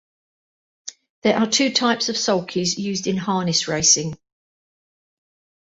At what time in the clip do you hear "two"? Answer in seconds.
1.45-1.71